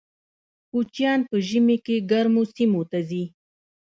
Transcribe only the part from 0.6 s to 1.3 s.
کوچیان